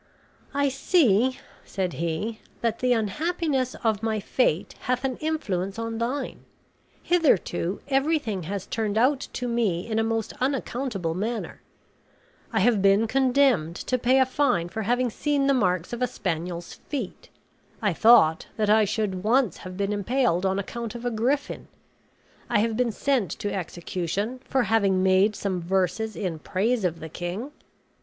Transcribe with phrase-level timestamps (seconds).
[0.55, 6.39] "I see," said he, "that the unhappiness of my fate hath an influence on thine.
[7.03, 11.61] Hitherto everything has turned out to me in a most unaccountable manner.
[12.51, 16.07] I have been condemned to pay a fine for having seen the marks of a
[16.07, 17.29] spaniel's feet.
[17.79, 21.67] I thought that I should once have been impaled on account of a griffin.
[22.49, 27.09] I have been sent to execution for having made some verses in praise of the
[27.09, 27.51] king.